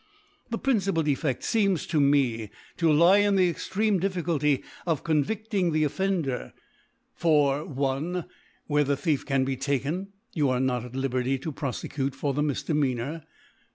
[0.49, 5.83] The principal Defedt feems, to me, to lie in the extreme Difficulty of convidling the
[5.83, 6.53] Offender;
[7.13, 8.25] for, 1.
[8.65, 12.41] Where the Thief can be taken, you are not at Liberty to prpfecutc for the
[12.41, 13.25] Mif demeanour.